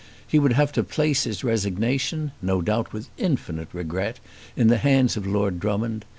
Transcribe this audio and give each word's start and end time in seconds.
He 0.25 0.39
would 0.39 0.53
have 0.53 0.71
to 0.71 0.83
place 0.83 1.25
his 1.25 1.43
resignation, 1.43 2.31
no 2.41 2.63
doubt 2.63 2.91
with 2.91 3.11
infinite 3.19 3.67
regret, 3.71 4.19
in 4.55 4.67
the 4.67 4.79
hands 4.79 5.15
of 5.15 5.27
Lord 5.27 5.59
Drummond. 5.59 6.05